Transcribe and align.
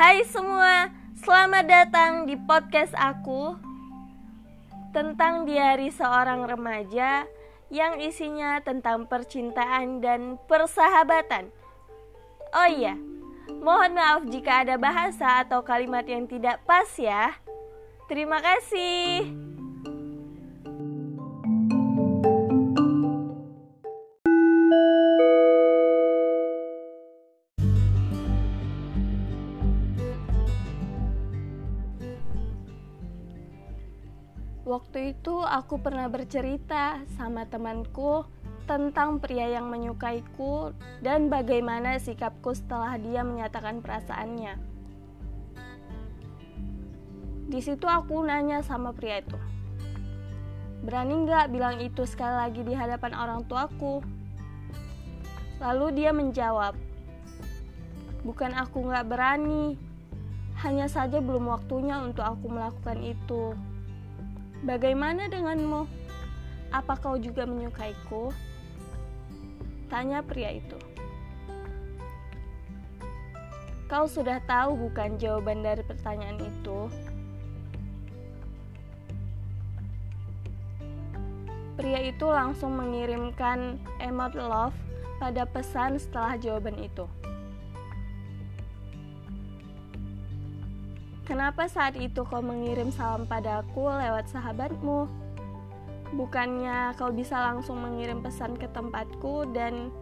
Hai 0.00 0.24
semua, 0.24 0.88
selamat 1.20 1.64
datang 1.68 2.24
di 2.24 2.32
podcast 2.32 2.96
aku 2.96 3.52
tentang 4.96 5.44
diari 5.44 5.92
seorang 5.92 6.48
remaja 6.48 7.28
yang 7.68 8.00
isinya 8.00 8.64
tentang 8.64 9.04
percintaan 9.04 10.00
dan 10.00 10.40
persahabatan. 10.48 11.52
Oh 12.56 12.68
iya, 12.72 12.96
mohon 13.60 13.92
maaf 13.92 14.24
jika 14.24 14.64
ada 14.64 14.80
bahasa 14.80 15.44
atau 15.44 15.60
kalimat 15.60 16.08
yang 16.08 16.24
tidak 16.24 16.64
pas 16.64 16.88
ya. 16.96 17.36
Terima 18.08 18.40
kasih. 18.40 19.28
Waktu 34.70 35.18
itu 35.18 35.42
aku 35.42 35.82
pernah 35.82 36.06
bercerita 36.06 37.02
sama 37.18 37.42
temanku 37.42 38.22
tentang 38.70 39.18
pria 39.18 39.50
yang 39.50 39.66
menyukaiku 39.66 40.70
dan 41.02 41.26
bagaimana 41.26 41.98
sikapku 41.98 42.54
setelah 42.54 42.94
dia 42.94 43.26
menyatakan 43.26 43.82
perasaannya. 43.82 44.54
Di 47.50 47.58
situ 47.58 47.82
aku 47.90 48.22
nanya 48.22 48.62
sama 48.62 48.94
pria 48.94 49.18
itu, 49.18 49.34
berani 50.86 51.26
nggak 51.26 51.50
bilang 51.50 51.82
itu 51.82 52.06
sekali 52.06 52.38
lagi 52.38 52.62
di 52.62 52.70
hadapan 52.70 53.10
orang 53.18 53.42
tuaku? 53.50 54.06
Lalu 55.58 55.98
dia 55.98 56.14
menjawab, 56.14 56.78
bukan 58.22 58.54
aku 58.54 58.86
nggak 58.86 59.02
berani, 59.10 59.74
hanya 60.62 60.86
saja 60.86 61.18
belum 61.18 61.50
waktunya 61.50 61.98
untuk 61.98 62.22
aku 62.22 62.46
melakukan 62.46 63.02
itu. 63.02 63.58
Bagaimana 64.60 65.24
denganmu? 65.32 65.88
Apa 66.68 66.92
kau 67.00 67.16
juga 67.16 67.48
menyukaiku? 67.48 68.28
Tanya 69.88 70.20
pria 70.20 70.52
itu. 70.52 70.76
Kau 73.88 74.04
sudah 74.04 74.36
tahu 74.44 74.76
bukan 74.76 75.16
jawaban 75.16 75.64
dari 75.64 75.80
pertanyaan 75.80 76.36
itu? 76.44 76.92
Pria 81.80 82.12
itu 82.12 82.28
langsung 82.28 82.76
mengirimkan 82.76 83.80
emot 83.96 84.36
love 84.36 84.76
pada 85.16 85.48
pesan 85.48 85.96
setelah 85.96 86.36
jawaban 86.36 86.76
itu. 86.84 87.08
Kenapa 91.30 91.70
saat 91.70 91.94
itu 91.94 92.26
kau 92.26 92.42
mengirim 92.42 92.90
salam 92.90 93.22
padaku 93.22 93.86
lewat 93.86 94.26
sahabatmu? 94.34 95.06
Bukannya 96.18 96.90
kau 96.98 97.14
bisa 97.14 97.38
langsung 97.38 97.78
mengirim 97.78 98.18
pesan 98.18 98.58
ke 98.58 98.66
tempatku 98.74 99.46
dan 99.54 99.94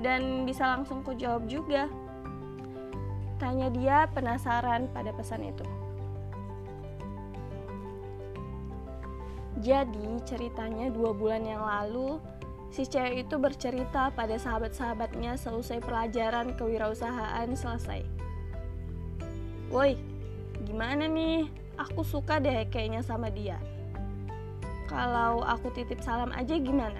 dan 0.00 0.48
bisa 0.48 0.64
langsung 0.64 1.04
ku 1.04 1.12
jawab 1.12 1.44
juga? 1.44 1.92
Tanya 3.36 3.68
dia 3.68 4.08
penasaran 4.16 4.88
pada 4.96 5.12
pesan 5.12 5.44
itu. 5.44 5.66
Jadi 9.60 10.24
ceritanya 10.24 10.88
dua 10.88 11.12
bulan 11.12 11.44
yang 11.44 11.60
lalu 11.60 12.16
si 12.72 12.88
cewek 12.88 13.28
itu 13.28 13.36
bercerita 13.36 14.08
pada 14.16 14.40
sahabat-sahabatnya 14.40 15.36
seusai 15.36 15.84
pelajaran 15.84 16.56
kewirausahaan 16.56 17.52
selesai. 17.52 18.00
Woi, 19.68 20.11
gimana 20.72 21.04
nih? 21.04 21.52
Aku 21.76 22.00
suka 22.00 22.40
deh 22.40 22.64
kayaknya 22.72 23.04
sama 23.04 23.28
dia. 23.28 23.60
Kalau 24.88 25.44
aku 25.44 25.68
titip 25.76 26.00
salam 26.00 26.32
aja 26.32 26.56
gimana? 26.56 26.96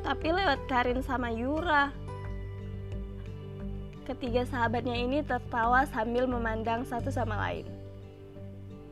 Tapi 0.00 0.32
lewat 0.32 0.64
Karin 0.64 1.04
sama 1.04 1.28
Yura. 1.28 1.92
Ketiga 4.08 4.48
sahabatnya 4.48 4.96
ini 4.96 5.20
tertawa 5.20 5.84
sambil 5.84 6.24
memandang 6.24 6.88
satu 6.88 7.12
sama 7.12 7.36
lain. 7.36 7.68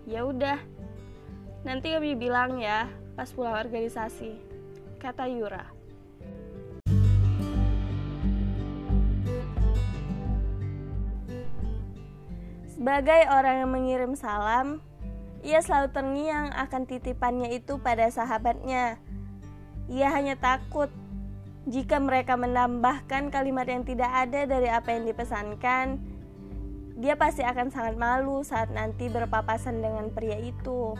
Ya 0.05 0.29
udah, 0.29 0.61
nanti 1.65 1.89
kami 1.89 2.13
bilang 2.13 2.61
ya 2.61 2.85
pas 3.17 3.33
pulang 3.33 3.57
organisasi, 3.57 4.37
kata 5.01 5.25
Yura. 5.29 5.69
Sebagai 12.73 13.29
orang 13.29 13.55
yang 13.61 13.71
mengirim 13.71 14.13
salam, 14.17 14.81
ia 15.45 15.61
selalu 15.61 15.93
terngiang 15.93 16.57
akan 16.57 16.89
titipannya 16.89 17.53
itu 17.53 17.77
pada 17.77 18.09
sahabatnya. 18.09 18.97
Ia 19.93 20.09
hanya 20.09 20.41
takut 20.41 20.89
jika 21.69 22.01
mereka 22.01 22.35
menambahkan 22.41 23.29
kalimat 23.29 23.69
yang 23.69 23.85
tidak 23.85 24.09
ada 24.09 24.49
dari 24.49 24.73
apa 24.73 24.89
yang 24.89 25.05
dipesankan, 25.05 26.01
dia 26.97 27.15
pasti 27.21 27.45
akan 27.45 27.69
sangat 27.69 28.01
malu 28.01 28.41
saat 28.41 28.73
nanti 28.73 29.13
berpapasan 29.13 29.85
dengan 29.85 30.09
pria 30.09 30.41
itu. 30.41 30.97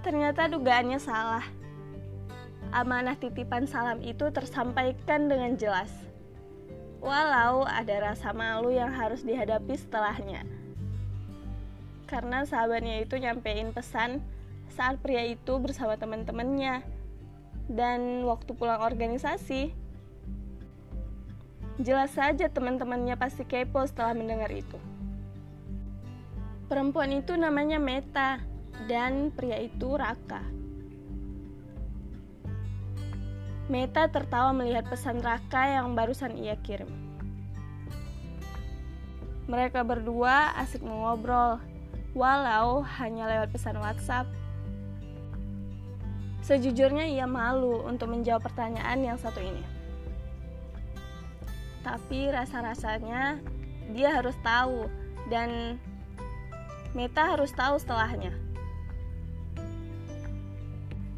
Ternyata 0.00 0.48
dugaannya 0.48 0.96
salah 0.96 1.63
amanah 2.74 3.14
titipan 3.14 3.70
salam 3.70 4.02
itu 4.02 4.34
tersampaikan 4.34 5.30
dengan 5.30 5.54
jelas. 5.54 5.94
Walau 6.98 7.62
ada 7.62 8.10
rasa 8.10 8.34
malu 8.34 8.74
yang 8.74 8.90
harus 8.90 9.22
dihadapi 9.22 9.78
setelahnya. 9.78 10.42
Karena 12.10 12.42
sahabatnya 12.42 13.06
itu 13.06 13.14
nyampein 13.14 13.70
pesan 13.70 14.18
saat 14.74 14.98
pria 14.98 15.22
itu 15.22 15.54
bersama 15.62 15.94
teman-temannya. 15.94 16.82
Dan 17.64 18.26
waktu 18.28 18.52
pulang 18.52 18.82
organisasi, 18.82 19.72
jelas 21.80 22.12
saja 22.12 22.50
teman-temannya 22.50 23.16
pasti 23.16 23.46
kepo 23.46 23.86
setelah 23.86 24.12
mendengar 24.12 24.52
itu. 24.52 24.76
Perempuan 26.68 27.12
itu 27.14 27.38
namanya 27.38 27.78
Meta 27.78 28.42
dan 28.90 29.30
pria 29.32 29.62
itu 29.62 29.94
Raka. 29.94 30.63
Meta 33.64 34.12
tertawa 34.12 34.52
melihat 34.52 34.84
pesan 34.92 35.24
Raka 35.24 35.80
yang 35.80 35.96
barusan 35.96 36.36
ia 36.36 36.52
kirim. 36.60 36.88
Mereka 39.48 39.80
berdua 39.88 40.52
asik 40.60 40.84
mengobrol, 40.84 41.56
walau 42.12 42.84
hanya 43.00 43.24
lewat 43.24 43.56
pesan 43.56 43.80
WhatsApp. 43.80 44.28
Sejujurnya 46.44 47.08
ia 47.08 47.24
malu 47.24 47.80
untuk 47.88 48.12
menjawab 48.12 48.44
pertanyaan 48.52 49.00
yang 49.00 49.16
satu 49.16 49.40
ini. 49.40 49.64
Tapi 51.80 52.28
rasa-rasanya 52.32 53.40
dia 53.96 54.12
harus 54.12 54.36
tahu 54.44 54.92
dan 55.32 55.80
Meta 56.92 57.32
harus 57.32 57.50
tahu 57.56 57.80
setelahnya. 57.80 58.30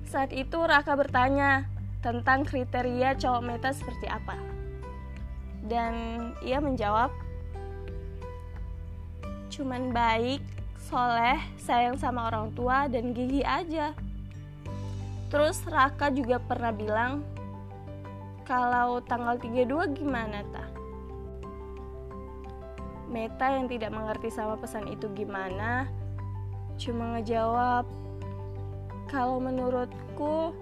Saat 0.08 0.32
itu 0.32 0.56
Raka 0.56 0.96
bertanya, 0.96 1.68
tentang 2.04 2.44
kriteria 2.44 3.16
cowok 3.16 3.42
meta 3.42 3.70
seperti 3.72 4.06
apa. 4.06 4.36
Dan 5.66 5.94
ia 6.46 6.62
menjawab, 6.62 7.10
cuman 9.50 9.90
baik, 9.90 10.42
soleh, 10.78 11.42
sayang 11.58 11.98
sama 11.98 12.30
orang 12.30 12.54
tua, 12.54 12.86
dan 12.86 13.10
gigi 13.10 13.42
aja. 13.42 13.90
Terus 15.26 15.58
Raka 15.66 16.14
juga 16.14 16.38
pernah 16.38 16.70
bilang, 16.70 17.26
kalau 18.46 19.02
tanggal 19.02 19.42
32 19.42 19.98
gimana 19.98 20.46
ta? 20.54 20.64
Meta 23.10 23.50
yang 23.50 23.66
tidak 23.66 23.90
mengerti 23.90 24.30
sama 24.30 24.54
pesan 24.54 24.86
itu 24.86 25.10
gimana, 25.18 25.90
cuma 26.78 27.18
ngejawab, 27.18 27.86
kalau 29.10 29.42
menurutku 29.42 30.54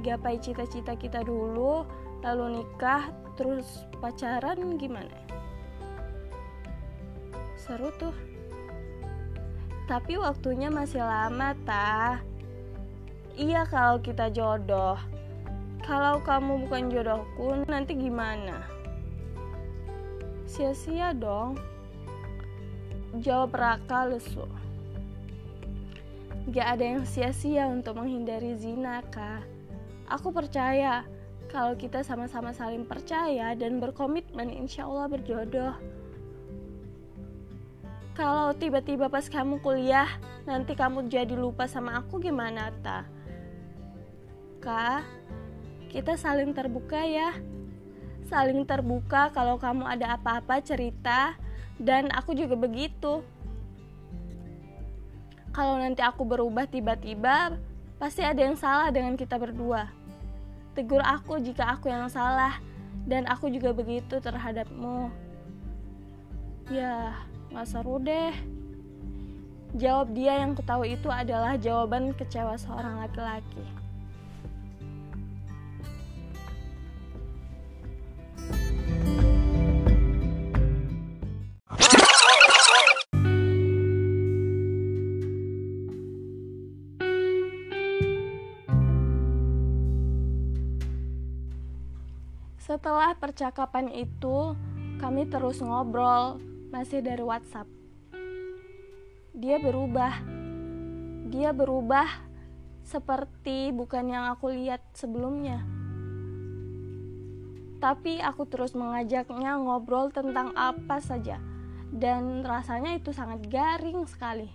gapai 0.00 0.38
cita-cita 0.38 0.94
kita 0.94 1.26
dulu 1.26 1.82
lalu 2.22 2.62
nikah 2.62 3.10
terus 3.34 3.84
pacaran 3.98 4.78
gimana? 4.78 5.16
Seru 7.58 7.90
tuh. 7.98 8.14
Tapi 9.90 10.14
waktunya 10.16 10.70
masih 10.70 11.02
lama 11.02 11.52
ta. 11.66 12.22
Iya 13.34 13.66
kalau 13.66 13.98
kita 13.98 14.30
jodoh. 14.30 14.94
Kalau 15.82 16.22
kamu 16.22 16.68
bukan 16.68 16.92
jodohku 16.92 17.66
nanti 17.66 17.98
gimana? 17.98 18.62
Sia-sia 20.46 21.10
dong. 21.16 21.58
Jawab 23.18 23.56
Raka 23.56 24.06
lesu. 24.06 24.46
Gak 26.50 26.78
ada 26.78 26.84
yang 26.96 27.04
sia-sia 27.06 27.66
untuk 27.70 27.98
menghindari 27.98 28.54
zina, 28.58 29.02
Kak. 29.10 29.59
Aku 30.10 30.34
percaya 30.34 31.06
kalau 31.54 31.78
kita 31.78 32.02
sama-sama 32.02 32.50
saling 32.50 32.82
percaya 32.82 33.54
dan 33.54 33.78
berkomitmen 33.78 34.50
insya 34.50 34.90
Allah 34.90 35.06
berjodoh. 35.06 35.74
Kalau 38.18 38.50
tiba-tiba 38.58 39.06
pas 39.06 39.30
kamu 39.30 39.62
kuliah 39.62 40.10
nanti 40.50 40.74
kamu 40.74 41.06
jadi 41.06 41.30
lupa 41.38 41.70
sama 41.70 42.02
aku 42.02 42.18
gimana 42.18 42.74
ta? 42.82 43.06
Kak 44.58 45.06
kita 45.94 46.18
saling 46.18 46.50
terbuka 46.58 47.06
ya. 47.06 47.38
Saling 48.26 48.66
terbuka 48.66 49.30
kalau 49.30 49.62
kamu 49.62 49.86
ada 49.86 50.18
apa-apa 50.18 50.58
cerita 50.58 51.38
dan 51.78 52.10
aku 52.10 52.34
juga 52.34 52.58
begitu. 52.58 53.22
Kalau 55.54 55.78
nanti 55.78 56.02
aku 56.02 56.26
berubah 56.26 56.66
tiba-tiba 56.66 57.58
pasti 57.98 58.26
ada 58.26 58.42
yang 58.42 58.58
salah 58.58 58.90
dengan 58.90 59.14
kita 59.14 59.38
berdua 59.38 59.99
Tegur 60.76 61.02
aku 61.02 61.42
jika 61.42 61.74
aku 61.74 61.90
yang 61.90 62.06
salah 62.06 62.58
dan 63.08 63.26
aku 63.26 63.50
juga 63.50 63.74
begitu 63.74 64.22
terhadapmu. 64.22 65.10
Ya, 66.70 67.18
gak 67.50 67.66
seru 67.66 67.98
deh. 67.98 68.30
Jawab 69.74 70.14
dia 70.14 70.42
yang 70.42 70.54
ketahui 70.54 70.98
itu 70.98 71.10
adalah 71.10 71.54
jawaban 71.58 72.14
kecewa 72.14 72.58
seorang 72.58 73.02
laki-laki. 73.02 73.79
Setelah 92.70 93.18
percakapan 93.18 93.90
itu, 93.90 94.54
kami 95.02 95.26
terus 95.26 95.58
ngobrol, 95.58 96.38
masih 96.70 97.02
dari 97.02 97.18
WhatsApp. 97.18 97.66
Dia 99.34 99.58
berubah. 99.58 100.22
Dia 101.34 101.50
berubah 101.50 102.06
seperti 102.86 103.74
bukan 103.74 104.14
yang 104.14 104.30
aku 104.30 104.54
lihat 104.54 104.86
sebelumnya. 104.94 105.66
Tapi 107.82 108.22
aku 108.22 108.46
terus 108.46 108.78
mengajaknya 108.78 109.58
ngobrol 109.58 110.14
tentang 110.14 110.54
apa 110.54 111.02
saja, 111.02 111.42
dan 111.90 112.46
rasanya 112.46 112.94
itu 112.94 113.10
sangat 113.10 113.50
garing 113.50 114.06
sekali. 114.06 114.46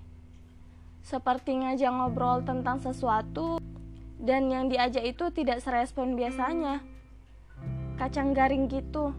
Seperti 1.03 1.51
ngajak 1.59 1.91
ngobrol 1.91 2.47
tentang 2.47 2.79
sesuatu, 2.79 3.59
dan 4.23 4.47
yang 4.47 4.71
diajak 4.71 5.03
itu 5.03 5.35
tidak 5.35 5.59
serespon 5.59 6.15
biasanya 6.15 6.95
kacang 7.95 8.35
garing 8.35 8.67
gitu. 8.67 9.15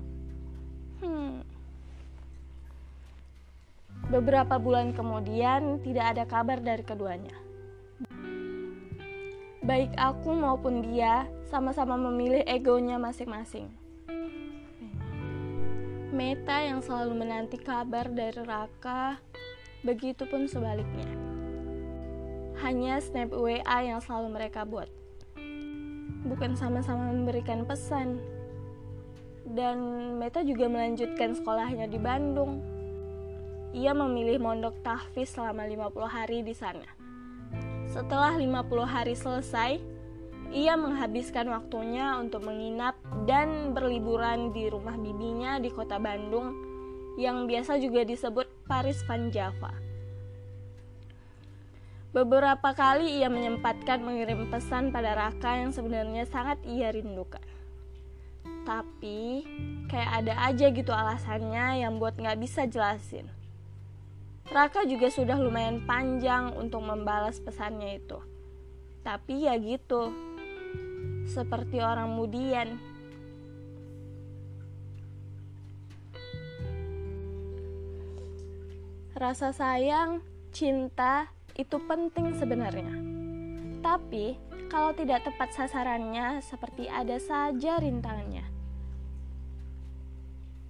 Hmm. 1.01 1.41
Beberapa 4.07 4.61
bulan 4.61 4.95
kemudian 4.95 5.83
tidak 5.83 6.15
ada 6.15 6.25
kabar 6.29 6.63
dari 6.63 6.85
keduanya. 6.87 7.35
Baik 9.67 9.99
aku 9.99 10.31
maupun 10.31 10.79
dia 10.85 11.27
sama-sama 11.51 11.99
memilih 11.99 12.47
egonya 12.47 13.03
masing-masing. 13.03 13.67
Meta 16.15 16.63
yang 16.63 16.79
selalu 16.79 17.19
menanti 17.19 17.59
kabar 17.59 18.07
dari 18.07 18.41
Raka, 18.47 19.19
begitupun 19.83 20.47
sebaliknya. 20.47 21.11
Hanya 22.63 23.03
snap 23.03 23.35
WA 23.35 23.79
yang 23.83 23.99
selalu 23.99 24.39
mereka 24.39 24.63
buat. 24.63 24.87
Bukan 26.25 26.55
sama-sama 26.55 27.11
memberikan 27.11 27.67
pesan, 27.67 28.23
dan 29.55 29.79
Meta 30.19 30.43
juga 30.43 30.67
melanjutkan 30.67 31.39
sekolahnya 31.39 31.87
di 31.87 31.99
Bandung. 32.03 32.59
Ia 33.71 33.95
memilih 33.95 34.43
mondok 34.43 34.83
tahfiz 34.83 35.31
selama 35.31 35.69
50 35.69 36.09
hari 36.11 36.39
di 36.43 36.55
sana. 36.57 36.89
Setelah 37.87 38.35
50 38.35 38.67
hari 38.83 39.15
selesai, 39.15 39.79
ia 40.51 40.75
menghabiskan 40.75 41.47
waktunya 41.51 42.19
untuk 42.19 42.43
menginap 42.43 42.99
dan 43.29 43.71
berliburan 43.71 44.51
di 44.51 44.67
rumah 44.67 44.99
bibinya 44.99 45.63
di 45.63 45.71
kota 45.71 46.03
Bandung 46.03 46.55
yang 47.15 47.47
biasa 47.47 47.79
juga 47.79 48.03
disebut 48.03 48.67
Paris 48.67 48.99
Van 49.07 49.31
Java. 49.31 49.71
Beberapa 52.11 52.73
kali 52.73 53.21
ia 53.21 53.29
menyempatkan 53.29 54.01
mengirim 54.01 54.49
pesan 54.49 54.89
pada 54.89 55.13
Raka 55.13 55.61
yang 55.61 55.71
sebenarnya 55.71 56.25
sangat 56.25 56.57
ia 56.65 56.89
rindukan 56.89 57.45
tapi 58.67 59.47
kayak 59.87 60.27
ada 60.27 60.35
aja 60.51 60.67
gitu 60.75 60.91
alasannya 60.91 61.87
yang 61.87 62.03
buat 62.03 62.19
nggak 62.19 62.43
bisa 62.43 62.67
jelasin. 62.67 63.31
Raka 64.51 64.83
juga 64.87 65.07
sudah 65.11 65.39
lumayan 65.39 65.87
panjang 65.87 66.51
untuk 66.59 66.83
membalas 66.83 67.39
pesannya 67.39 68.03
itu. 68.03 68.19
Tapi 69.07 69.47
ya 69.47 69.55
gitu, 69.59 70.11
seperti 71.31 71.79
orang 71.79 72.11
mudian. 72.15 72.79
Rasa 79.15 79.51
sayang, 79.55 80.23
cinta 80.51 81.31
itu 81.59 81.79
penting 81.87 82.35
sebenarnya. 82.39 82.95
Tapi 83.83 84.46
kalau 84.77 84.93
tidak 84.93 85.25
tepat 85.25 85.57
sasarannya, 85.57 86.45
seperti 86.45 86.85
ada 86.85 87.17
saja 87.17 87.81
rintangannya. 87.81 88.45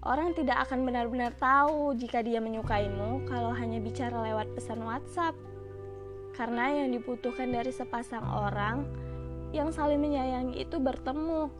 Orang 0.07 0.31
tidak 0.31 0.63
akan 0.63 0.87
benar-benar 0.87 1.35
tahu 1.35 1.91
jika 1.99 2.23
dia 2.23 2.39
menyukaimu 2.39 3.27
kalau 3.27 3.51
hanya 3.51 3.83
bicara 3.83 4.15
lewat 4.31 4.55
pesan 4.55 4.87
WhatsApp. 4.87 5.35
Karena 6.39 6.71
yang 6.71 6.95
dibutuhkan 6.95 7.51
dari 7.51 7.75
sepasang 7.75 8.23
orang 8.23 8.87
yang 9.51 9.75
saling 9.75 9.99
menyayangi 9.99 10.63
itu 10.63 10.79
bertemu, 10.79 11.51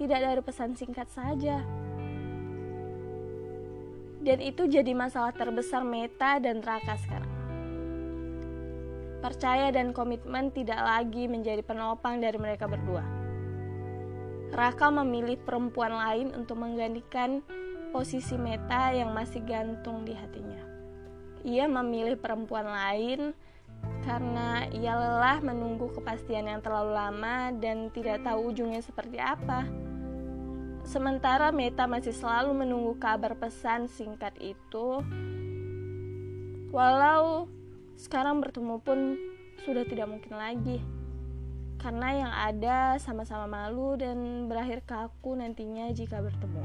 tidak 0.00 0.20
dari 0.24 0.40
pesan 0.40 0.72
singkat 0.80 1.12
saja. 1.12 1.60
Dan 4.24 4.40
itu 4.40 4.64
jadi 4.64 4.96
masalah 4.96 5.36
terbesar 5.36 5.84
Meta 5.84 6.40
dan 6.40 6.64
Raka 6.64 6.96
sekarang. 7.04 7.35
Percaya 9.24 9.72
dan 9.72 9.96
komitmen 9.96 10.52
tidak 10.52 10.78
lagi 10.80 11.26
menjadi 11.26 11.64
penopang 11.64 12.20
dari 12.20 12.36
mereka 12.36 12.68
berdua. 12.68 13.02
Raka 14.52 14.92
memilih 14.92 15.40
perempuan 15.42 15.90
lain 15.90 16.30
untuk 16.36 16.60
menggantikan 16.60 17.42
posisi 17.90 18.36
Meta 18.36 18.92
yang 18.92 19.10
masih 19.16 19.42
gantung 19.42 20.04
di 20.04 20.12
hatinya. 20.12 20.62
Ia 21.42 21.66
memilih 21.66 22.18
perempuan 22.18 22.68
lain 22.68 23.34
karena 24.06 24.70
ia 24.70 24.94
lelah 24.94 25.42
menunggu 25.42 25.90
kepastian 25.96 26.46
yang 26.46 26.60
terlalu 26.62 26.94
lama 26.94 27.50
dan 27.58 27.90
tidak 27.90 28.22
tahu 28.22 28.54
ujungnya 28.54 28.82
seperti 28.82 29.18
apa. 29.18 29.66
Sementara 30.86 31.50
Meta 31.50 31.90
masih 31.90 32.14
selalu 32.14 32.54
menunggu 32.54 32.94
kabar 33.02 33.34
pesan 33.34 33.90
singkat 33.90 34.38
itu. 34.38 35.02
Walau 36.70 37.50
sekarang 37.96 38.44
bertemu 38.44 38.76
pun 38.84 39.16
sudah 39.64 39.88
tidak 39.88 40.06
mungkin 40.06 40.36
lagi. 40.36 40.78
Karena 41.80 42.08
yang 42.12 42.32
ada 42.32 42.96
sama-sama 43.00 43.48
malu 43.48 43.96
dan 43.96 44.48
berakhir 44.48 44.84
kaku 44.84 45.36
nantinya 45.36 45.88
jika 45.92 46.20
bertemu. 46.20 46.64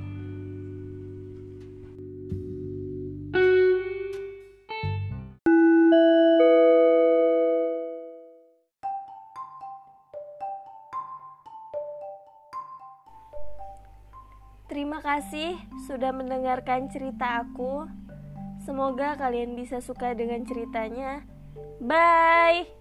Terima 14.72 15.04
kasih 15.04 15.60
sudah 15.84 16.16
mendengarkan 16.16 16.88
cerita 16.88 17.44
aku. 17.44 18.01
Semoga 18.62 19.18
kalian 19.18 19.58
bisa 19.58 19.82
suka 19.82 20.14
dengan 20.14 20.46
ceritanya. 20.46 21.26
Bye. 21.82 22.81